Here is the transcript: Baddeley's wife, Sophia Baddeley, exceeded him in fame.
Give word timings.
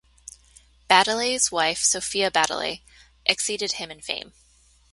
Baddeley's 0.89 1.51
wife, 1.51 1.83
Sophia 1.83 2.31
Baddeley, 2.31 2.81
exceeded 3.23 3.73
him 3.73 3.91
in 3.91 4.01
fame. 4.01 4.33